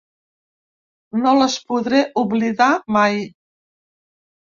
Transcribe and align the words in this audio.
No 1.25 1.35
les 1.43 1.59
podré 1.73 2.01
oblidar 2.25 2.73
mai. 3.01 3.25